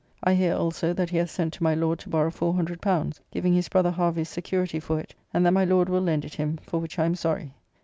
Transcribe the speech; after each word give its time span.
I 0.23 0.33
hear 0.33 0.55
also 0.55 0.93
that 0.93 1.11
he 1.11 1.17
hath 1.17 1.29
sent 1.29 1.53
to 1.53 1.63
my 1.63 1.75
Lord 1.75 1.99
to 1.99 2.09
borrow 2.09 2.31
L400, 2.31 3.19
giving 3.29 3.53
his 3.53 3.69
brother 3.69 3.91
Harvey's' 3.91 4.29
security 4.29 4.79
for 4.79 4.99
it, 4.99 5.13
and 5.31 5.45
that 5.45 5.51
my 5.53 5.63
Lord 5.63 5.89
will 5.89 6.01
lend 6.01 6.25
it 6.25 6.33
him, 6.33 6.57
for 6.63 6.79
which 6.79 6.97
I 6.97 7.05
am 7.05 7.13
sorry. 7.13 7.53